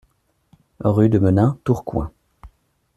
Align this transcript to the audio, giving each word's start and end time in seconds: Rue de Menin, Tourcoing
Rue 0.79 1.09
de 1.09 1.19
Menin, 1.19 1.59
Tourcoing 1.63 2.09